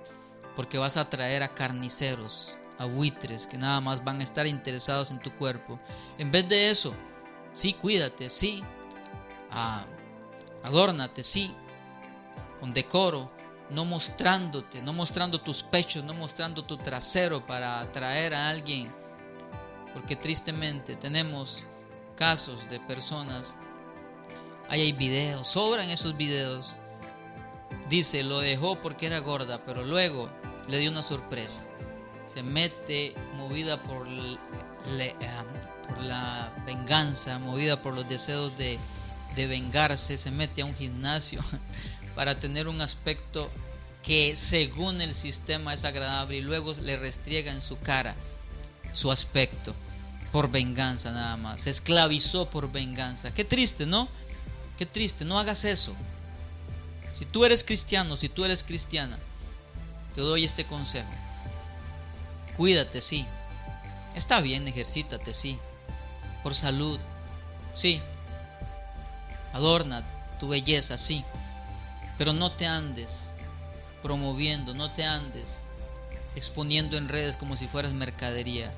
porque 0.57 0.79
vas 0.79 0.97
a 0.97 1.09
traer 1.09 1.43
a 1.43 1.55
carniceros, 1.55 2.59
a 2.79 2.85
buitres 2.85 3.47
que 3.47 3.57
nada 3.57 3.81
más 3.81 4.05
van 4.05 4.21
a 4.21 4.25
estar 4.25 4.47
interesados 4.47 5.11
en 5.11 5.21
tu 5.21 5.35
cuerpo. 5.35 5.79
En 6.19 6.31
vez 6.31 6.49
de 6.49 6.71
eso, 6.71 6.95
sí, 7.53 7.73
cuídate, 7.75 8.31
sí, 8.31 8.63
ah, 9.51 9.87
adórnate, 10.63 11.23
sí, 11.23 11.55
con 12.59 12.73
decoro, 12.73 13.31
no 13.71 13.85
mostrándote, 13.85 14.83
no 14.83 14.93
mostrando 14.93 15.41
tus 15.41 15.63
pechos, 15.63 16.05
no 16.05 16.15
mostrando 16.15 16.65
tu 16.65 16.77
trasero 16.77 17.47
para 17.47 17.81
atraer 17.81 18.35
a 18.35 18.49
alguien. 18.49 18.93
Porque 19.93 20.17
tristemente 20.17 20.97
tenemos 20.97 21.67
casos 22.17 22.69
de 22.69 22.81
personas, 22.81 23.55
ahí 24.69 24.81
hay 24.81 24.93
videos, 24.93 25.49
sobran 25.49 25.91
esos 25.91 26.17
videos. 26.17 26.79
Dice, 27.89 28.23
lo 28.23 28.41
dejó 28.41 28.81
porque 28.81 29.07
era 29.07 29.19
gorda, 29.19 29.65
pero 29.65 29.85
luego 29.85 30.31
le 30.69 30.79
dio 30.79 30.91
una 30.91 31.03
sorpresa. 31.03 31.65
Se 32.27 32.43
mete 32.43 33.15
movida 33.37 33.83
por, 33.83 34.07
por 34.07 36.03
la 36.03 36.53
venganza, 36.67 37.39
movida 37.39 37.83
por 37.83 37.95
los 37.95 38.09
deseos 38.09 38.57
de, 38.57 38.79
de 39.37 39.47
vengarse, 39.47 40.17
se 40.17 40.31
mete 40.31 40.63
a 40.63 40.67
un 40.67 40.75
gimnasio 40.75 41.41
para 42.15 42.35
tener 42.35 42.69
un 42.69 42.81
aspecto 42.81 43.51
que 44.03 44.37
según 44.37 45.01
el 45.01 45.15
sistema 45.15 45.75
es 45.75 45.85
agradable 45.85 46.37
y 46.37 46.43
luego 46.43 46.73
le 46.75 46.97
restriega 46.97 47.53
en 47.53 47.63
su 47.63 47.79
cara 47.79 48.15
su 48.93 49.11
aspecto 49.11 49.75
por 50.35 50.51
venganza 50.51 51.13
nada 51.13 51.37
más. 51.37 51.61
Se 51.61 51.71
esclavizó 51.71 52.51
por 52.51 52.73
venganza. 52.73 53.33
Qué 53.33 53.45
triste, 53.45 53.87
¿no? 53.87 54.09
Qué 54.77 54.85
triste, 54.85 55.25
no 55.25 55.39
hagas 55.39 55.65
eso. 55.65 55.95
Si 57.17 57.25
tú 57.25 57.45
eres 57.45 57.63
cristiano, 57.63 58.17
si 58.17 58.29
tú 58.29 58.45
eres 58.45 58.65
cristiana, 58.65 59.17
te 60.13 60.23
doy 60.23 60.45
este 60.45 60.65
consejo. 60.65 61.09
Cuídate, 62.57 63.01
sí. 63.01 63.25
Está 64.17 64.41
bien, 64.41 64.67
ejercítate, 64.67 65.33
sí. 65.33 65.57
Por 66.43 66.57
salud, 66.57 66.99
sí. 67.77 68.03
Adorna 69.53 70.03
tu 70.41 70.49
belleza, 70.49 70.99
sí. 70.99 71.25
Pero 72.19 72.33
no 72.33 72.51
te 72.51 72.67
andes 72.67 73.31
promoviendo, 74.03 74.75
no 74.75 74.91
te 74.91 75.05
andes 75.05 75.61
exponiendo 76.35 76.97
en 76.97 77.09
redes 77.09 77.37
como 77.37 77.57
si 77.57 77.69
fueras 77.69 77.93
mercadería. 77.93 78.73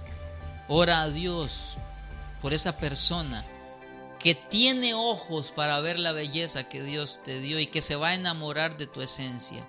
Ora 0.68 1.02
a 1.02 1.08
Dios 1.08 1.76
por 2.42 2.52
esa 2.52 2.76
persona 2.76 3.44
que 4.18 4.34
tiene 4.34 4.94
ojos 4.94 5.52
para 5.52 5.80
ver 5.80 5.98
la 5.98 6.12
belleza 6.12 6.68
que 6.68 6.82
Dios 6.82 7.20
te 7.22 7.40
dio 7.40 7.60
y 7.60 7.66
que 7.66 7.80
se 7.80 7.96
va 7.96 8.08
a 8.08 8.14
enamorar 8.14 8.76
de 8.76 8.86
tu 8.86 9.00
esencia. 9.00 9.64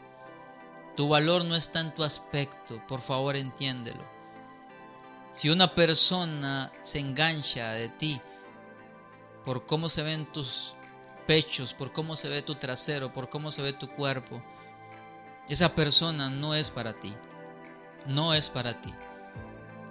Tu 0.96 1.08
valor 1.08 1.46
no 1.46 1.56
está 1.56 1.82
en 1.82 1.94
tu 1.94 2.04
aspecto, 2.04 2.82
por 2.88 3.02
favor 3.02 3.36
entiéndelo. 3.36 4.04
Si 5.32 5.50
una 5.50 5.76
persona 5.76 6.72
se 6.82 6.98
engancha 6.98 7.72
de 7.74 7.90
ti 7.90 8.20
por 9.46 9.68
cómo 9.68 9.90
se 9.90 10.02
ven 10.02 10.26
tus 10.26 10.74
pechos, 11.28 11.76
por 11.76 11.94
cómo 11.94 12.16
se 12.16 12.30
ve 12.30 12.42
tu 12.42 12.56
trasero, 12.56 13.14
por 13.14 13.30
cómo 13.30 13.52
se 13.52 13.62
ve 13.62 13.74
tu 13.74 13.90
cuerpo, 13.92 14.42
esa 15.48 15.76
persona 15.76 16.32
no 16.32 16.56
es 16.56 16.72
para 16.72 16.94
ti. 16.94 17.14
No 18.08 18.34
es 18.34 18.50
para 18.50 18.82
ti. 18.82 18.92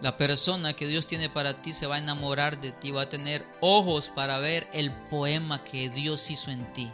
La 0.02 0.18
persona 0.18 0.74
que 0.74 0.86
Dios 0.86 1.06
tiene 1.06 1.30
para 1.30 1.62
ti 1.62 1.72
se 1.72 1.86
va 1.86 1.96
a 1.96 1.98
enamorar 1.98 2.60
de 2.60 2.72
ti, 2.72 2.90
va 2.90 3.02
a 3.02 3.08
tener 3.08 3.46
ojos 3.60 4.10
para 4.10 4.38
ver 4.38 4.68
el 4.72 4.92
poema 4.92 5.64
que 5.64 5.88
Dios 5.88 6.30
hizo 6.30 6.50
en 6.50 6.70
ti. 6.74 6.92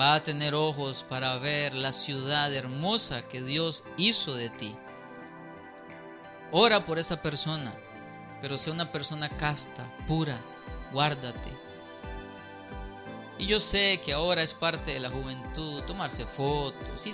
Va 0.00 0.14
a 0.14 0.22
tener 0.22 0.54
ojos 0.54 1.04
para 1.06 1.36
ver 1.36 1.74
la 1.74 1.92
ciudad 1.92 2.52
hermosa 2.54 3.22
que 3.22 3.42
Dios 3.42 3.84
hizo 3.98 4.34
de 4.34 4.48
ti. 4.48 4.74
Ora 6.50 6.86
por 6.86 6.98
esa 6.98 7.20
persona, 7.20 7.74
pero 8.40 8.56
sea 8.56 8.72
una 8.72 8.90
persona 8.90 9.28
casta, 9.28 9.86
pura, 10.06 10.40
guárdate. 10.92 11.50
Y 13.38 13.46
yo 13.46 13.60
sé 13.60 14.00
que 14.02 14.14
ahora 14.14 14.42
es 14.42 14.54
parte 14.54 14.94
de 14.94 15.00
la 15.00 15.10
juventud 15.10 15.82
tomarse 15.82 16.24
fotos 16.24 17.06
y 17.06 17.12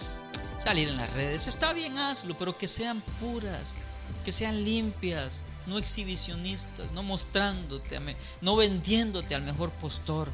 salir 0.60 0.88
en 0.88 0.96
las 0.96 1.12
redes. 1.12 1.48
Está 1.48 1.72
bien, 1.72 1.98
hazlo, 1.98 2.36
pero 2.38 2.56
que 2.56 2.68
sean 2.68 3.00
puras, 3.18 3.76
que 4.22 4.32
sean 4.32 4.64
limpias, 4.64 5.44
no 5.66 5.78
exhibicionistas, 5.78 6.92
no 6.92 7.02
mostrándote, 7.02 7.98
no 8.40 8.56
vendiéndote 8.56 9.34
al 9.34 9.42
mejor 9.42 9.70
postor. 9.70 10.28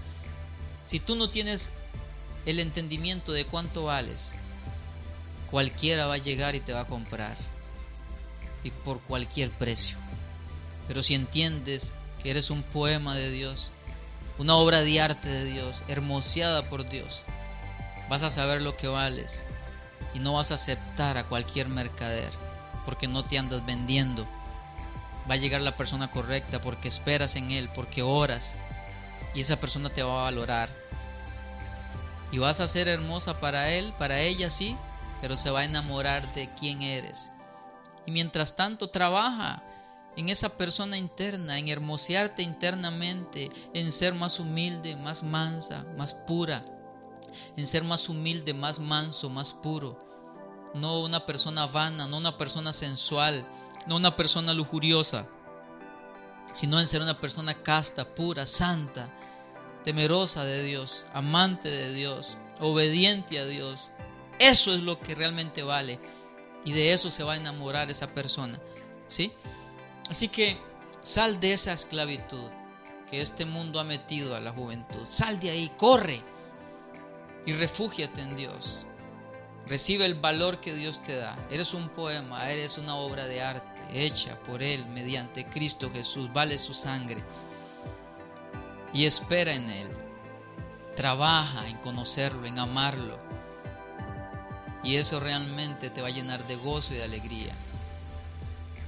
Si 0.85 1.00
tú 1.00 1.16
no 1.16 1.30
tienes 1.30 1.71
el 2.47 2.61
entendimiento 2.61 3.33
de 3.33 3.45
cuánto 3.45 3.85
vales, 3.85 4.33
cualquiera 5.50 6.07
va 6.07 6.14
a 6.14 6.18
llegar 6.18 6.54
y 6.54 6.61
te 6.61 6.73
va 6.73 6.80
a 6.80 6.87
comprar. 6.87 7.37
Y 8.64 8.71
por 8.71 9.00
cualquier 9.00 9.50
precio. 9.50 9.97
Pero 10.88 11.02
si 11.02 11.14
entiendes 11.14 11.95
que 12.23 12.30
eres 12.30 12.50
un 12.50 12.62
poema 12.62 13.14
de 13.14 13.30
Dios, 13.30 13.71
una 14.38 14.57
obra 14.57 14.80
de 14.80 15.00
arte 15.00 15.28
de 15.28 15.45
Dios, 15.45 15.85
hermoseada 15.88 16.68
por 16.68 16.89
Dios, 16.89 17.25
vas 18.08 18.23
a 18.23 18.30
saber 18.30 18.62
lo 18.62 18.76
que 18.76 18.89
vales 18.89 19.45
y 20.15 20.19
no 20.19 20.34
vas 20.34 20.50
a 20.50 20.54
aceptar 20.54 21.19
a 21.19 21.25
cualquier 21.25 21.69
mercader 21.69 22.30
porque 22.88 23.06
no 23.06 23.22
te 23.22 23.36
andas 23.36 23.66
vendiendo. 23.66 24.26
Va 25.30 25.34
a 25.34 25.36
llegar 25.36 25.60
la 25.60 25.76
persona 25.76 26.10
correcta 26.10 26.58
porque 26.58 26.88
esperas 26.88 27.36
en 27.36 27.50
Él, 27.50 27.68
porque 27.74 28.02
oras 28.02 28.56
y 29.34 29.42
esa 29.42 29.60
persona 29.60 29.90
te 29.90 30.02
va 30.02 30.20
a 30.20 30.24
valorar. 30.24 30.70
Y 32.32 32.38
vas 32.38 32.60
a 32.60 32.66
ser 32.66 32.88
hermosa 32.88 33.40
para 33.40 33.68
Él, 33.68 33.92
para 33.98 34.20
ella 34.20 34.48
sí, 34.48 34.74
pero 35.20 35.36
se 35.36 35.50
va 35.50 35.60
a 35.60 35.64
enamorar 35.66 36.26
de 36.32 36.48
quién 36.54 36.80
eres. 36.80 37.30
Y 38.06 38.10
mientras 38.10 38.56
tanto 38.56 38.88
trabaja, 38.88 39.62
en 40.16 40.30
esa 40.30 40.48
persona 40.56 40.96
interna, 40.96 41.58
en 41.58 41.68
hermosearte 41.68 42.42
internamente, 42.42 43.50
en 43.74 43.92
ser 43.92 44.14
más 44.14 44.40
humilde, 44.40 44.96
más 44.96 45.22
mansa, 45.22 45.84
más 45.98 46.14
pura, 46.14 46.64
en 47.54 47.66
ser 47.66 47.84
más 47.84 48.08
humilde, 48.08 48.54
más 48.54 48.78
manso, 48.78 49.28
más 49.28 49.52
puro. 49.52 50.07
No 50.75 51.00
una 51.00 51.26
persona 51.26 51.67
vana, 51.67 52.07
no 52.07 52.19
una 52.19 52.37
persona 52.37 52.73
sensual, 52.73 53.47
no 53.87 53.97
una 53.97 54.17
persona 54.17 54.52
lujuriosa, 54.52 55.26
sino 56.52 56.78
en 56.78 56.87
ser 56.87 57.02
una 57.02 57.21
persona 57.21 57.63
casta, 57.63 58.15
pura, 58.15 58.47
santa, 58.47 59.11
temerosa 59.85 60.45
de 60.45 60.63
Dios, 60.63 61.07
amante 61.15 61.71
de 61.71 61.93
Dios, 61.93 62.37
obediente 62.61 63.39
a 63.39 63.47
Dios. 63.47 63.93
Eso 64.39 64.73
es 64.73 64.81
lo 64.81 65.00
que 65.00 65.15
realmente 65.15 65.63
vale 65.63 65.99
y 66.65 66.73
de 66.73 66.93
eso 66.93 67.11
se 67.11 67.23
va 67.23 67.35
a 67.35 67.37
enamorar 67.37 67.91
esa 67.91 68.15
persona, 68.15 68.59
¿sí? 69.07 69.33
Así 70.11 70.28
que 70.28 70.59
sal 71.00 71.41
de 71.41 71.54
esa 71.54 71.73
esclavitud 71.73 72.50
que 73.11 73.21
este 73.21 73.45
mundo 73.45 73.81
ha 73.81 73.85
metido 73.85 74.37
a 74.37 74.41
la 74.41 74.52
juventud. 74.52 75.07
Sal 75.07 75.41
de 75.41 75.50
ahí, 75.50 75.71
corre 75.76 76.23
y 77.47 77.52
refúgiate 77.52 78.21
en 78.21 78.37
Dios. 78.37 78.87
Recibe 79.66 80.06
el 80.06 80.14
valor 80.14 80.60
que 80.60 80.75
Dios 80.75 81.02
te 81.02 81.16
da. 81.16 81.36
Eres 81.50 81.75
un 81.75 81.88
poema, 81.90 82.50
eres 82.50 82.78
una 82.78 82.94
obra 82.94 83.26
de 83.26 83.42
arte 83.42 83.82
hecha 83.92 84.38
por 84.40 84.62
Él 84.62 84.86
mediante 84.86 85.44
Cristo 85.44 85.90
Jesús. 85.92 86.32
Vale 86.32 86.56
su 86.58 86.73
sangre. 86.73 87.23
Y 88.94 89.04
espera 89.04 89.54
en 89.54 89.68
Él. 89.68 89.88
Trabaja 90.97 91.68
en 91.68 91.76
conocerlo, 91.78 92.47
en 92.47 92.58
amarlo. 92.58 93.18
Y 94.82 94.97
eso 94.97 95.21
realmente 95.21 95.90
te 95.90 96.00
va 96.00 96.08
a 96.08 96.12
llenar 96.12 96.47
de 96.47 96.56
gozo 96.56 96.94
y 96.94 96.97
de 96.97 97.04
alegría. 97.04 97.52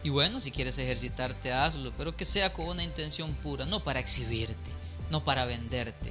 Y 0.02 0.08
bueno, 0.08 0.40
si 0.40 0.50
quieres 0.50 0.78
ejercitarte, 0.78 1.52
hazlo, 1.52 1.92
pero 1.96 2.16
que 2.16 2.24
sea 2.24 2.54
con 2.54 2.68
una 2.68 2.82
intención 2.82 3.34
pura, 3.34 3.66
no 3.66 3.84
para 3.84 4.00
exhibirte, 4.00 4.70
no 5.10 5.24
para 5.24 5.44
venderte, 5.44 6.10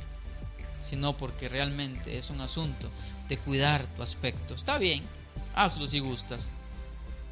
sino 0.80 1.18
porque 1.18 1.50
realmente 1.50 2.20
es 2.20 2.30
un 2.30 2.40
asunto 2.42 2.88
de 3.30 3.38
cuidar 3.38 3.86
tu 3.96 4.04
aspecto. 4.04 4.56
Está 4.56 4.78
bien, 4.78 5.04
hazlo 5.56 5.88
si 5.88 6.00
gustas, 6.00 6.50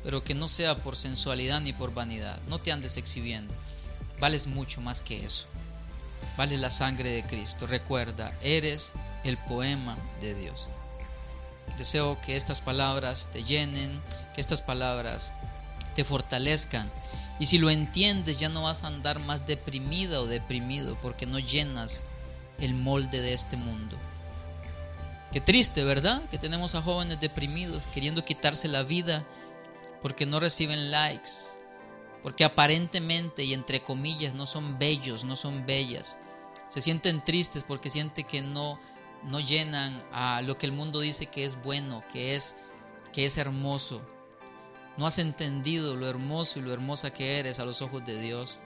pero 0.04 0.24
que 0.24 0.36
no 0.36 0.48
sea 0.48 0.78
por 0.78 0.96
sensualidad 0.96 1.60
ni 1.60 1.74
por 1.74 1.94
vanidad. 1.94 2.40
No 2.48 2.60
te 2.60 2.72
andes 2.72 2.96
exhibiendo. 2.98 3.54
Vales 4.20 4.48
mucho 4.48 4.80
más 4.80 5.02
que 5.02 5.26
eso. 5.26 5.46
Vale 6.38 6.58
la 6.58 6.70
sangre 6.70 7.10
de 7.10 7.24
Cristo. 7.24 7.68
Recuerda, 7.68 8.34
eres 8.42 8.94
el 9.24 9.38
poema 9.38 9.98
de 10.22 10.36
Dios. 10.36 10.68
Deseo 11.78 12.20
que 12.22 12.38
estas 12.38 12.62
palabras 12.62 13.30
te 13.34 13.44
llenen, 13.44 14.02
que 14.34 14.42
estas 14.42 14.62
palabras 14.62 15.32
te 15.96 16.04
fortalezcan. 16.04 16.90
Y 17.40 17.48
si 17.48 17.58
lo 17.58 17.70
entiendes, 17.70 18.40
ya 18.40 18.50
no 18.50 18.64
vas 18.64 18.84
a 18.84 18.88
andar 18.88 19.20
más 19.20 19.46
deprimida 19.46 20.22
o 20.22 20.28
deprimido 20.28 20.98
porque 21.02 21.26
no 21.26 21.40
llenas 21.40 22.04
el 22.60 22.74
molde 22.74 23.22
de 23.22 23.34
este 23.34 23.58
mundo. 23.58 23.98
Qué 25.32 25.42
triste, 25.42 25.84
¿verdad? 25.84 26.22
Que 26.30 26.38
tenemos 26.38 26.76
a 26.76 26.82
jóvenes 26.82 27.20
deprimidos 27.20 27.86
queriendo 27.88 28.24
quitarse 28.24 28.68
la 28.68 28.84
vida 28.84 29.26
porque 30.02 30.26
no 30.26 30.40
reciben 30.40 30.90
likes, 30.90 31.32
porque 32.24 32.46
aparentemente 32.46 33.44
y 33.44 33.54
entre 33.54 33.84
comillas 33.84 34.34
no 34.34 34.46
son 34.46 34.80
bellos, 34.80 35.26
no 35.26 35.36
son 35.36 35.66
bellas. 35.66 36.18
Se 36.70 36.82
sienten 36.82 37.24
tristes 37.24 37.64
porque 37.64 37.90
sienten 37.90 38.26
que 38.26 38.42
no 38.42 38.80
no 39.24 39.40
llenan 39.40 40.04
a 40.12 40.42
lo 40.42 40.58
que 40.58 40.66
el 40.66 40.72
mundo 40.72 41.00
dice 41.00 41.26
que 41.26 41.44
es 41.44 41.62
bueno, 41.62 42.04
que 42.12 42.36
es 42.36 42.56
que 43.12 43.26
es 43.26 43.38
hermoso. 43.38 44.02
No 44.96 45.06
has 45.06 45.20
entendido 45.20 45.96
lo 45.96 46.08
hermoso 46.08 46.60
y 46.60 46.62
lo 46.62 46.74
hermosa 46.74 47.12
que 47.12 47.40
eres 47.40 47.60
a 47.60 47.66
los 47.66 47.82
ojos 47.82 48.04
de 48.06 48.20
Dios. 48.20 48.60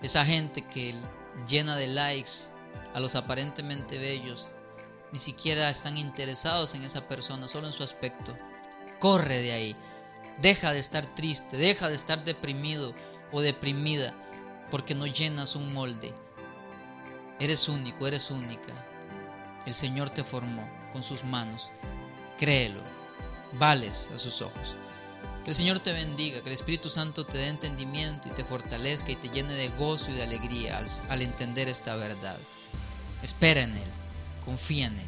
Esa 0.00 0.24
gente 0.24 0.62
que 0.62 0.94
llena 1.48 1.76
de 1.76 1.86
likes 1.88 2.52
a 2.94 3.00
los 3.00 3.14
aparentemente 3.14 3.98
bellos, 3.98 4.54
ni 5.12 5.18
siquiera 5.18 5.70
están 5.70 5.98
interesados 5.98 6.74
en 6.74 6.82
esa 6.82 7.06
persona, 7.08 7.48
solo 7.48 7.66
en 7.66 7.72
su 7.72 7.82
aspecto. 7.82 8.36
Corre 8.98 9.38
de 9.40 9.52
ahí. 9.52 9.76
Deja 10.40 10.72
de 10.72 10.80
estar 10.80 11.06
triste, 11.14 11.56
deja 11.56 11.88
de 11.88 11.94
estar 11.94 12.24
deprimido 12.24 12.94
o 13.30 13.40
deprimida 13.40 14.14
porque 14.70 14.94
no 14.94 15.06
llenas 15.06 15.54
un 15.54 15.72
molde. 15.72 16.14
Eres 17.38 17.68
único, 17.68 18.06
eres 18.06 18.30
única. 18.30 18.72
El 19.66 19.74
Señor 19.74 20.10
te 20.10 20.24
formó 20.24 20.68
con 20.92 21.02
sus 21.02 21.24
manos. 21.24 21.70
Créelo 22.38 22.82
vales 23.52 24.10
a 24.14 24.18
sus 24.18 24.42
ojos. 24.42 24.76
Que 25.44 25.50
el 25.50 25.56
Señor 25.56 25.80
te 25.80 25.92
bendiga, 25.92 26.40
que 26.40 26.48
el 26.48 26.54
Espíritu 26.54 26.88
Santo 26.88 27.26
te 27.26 27.38
dé 27.38 27.48
entendimiento 27.48 28.28
y 28.28 28.32
te 28.32 28.44
fortalezca 28.44 29.10
y 29.10 29.16
te 29.16 29.28
llene 29.28 29.54
de 29.54 29.68
gozo 29.68 30.10
y 30.10 30.14
de 30.14 30.22
alegría 30.22 30.78
al, 30.78 30.86
al 31.08 31.22
entender 31.22 31.68
esta 31.68 31.96
verdad. 31.96 32.38
Espera 33.22 33.62
en 33.62 33.76
Él, 33.76 33.90
confía 34.44 34.86
en 34.86 34.98
Él. 34.98 35.06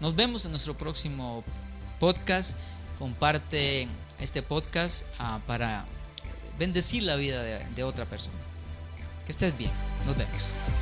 Nos 0.00 0.16
vemos 0.16 0.44
en 0.44 0.52
nuestro 0.52 0.76
próximo 0.76 1.44
podcast. 1.98 2.58
Comparte 2.98 3.88
este 4.18 4.42
podcast 4.42 5.04
ah, 5.18 5.40
para 5.46 5.84
bendecir 6.58 7.02
la 7.02 7.16
vida 7.16 7.42
de, 7.42 7.64
de 7.74 7.84
otra 7.84 8.04
persona. 8.04 8.36
Que 9.26 9.32
estés 9.32 9.56
bien. 9.56 9.70
Nos 10.06 10.16
vemos. 10.16 10.79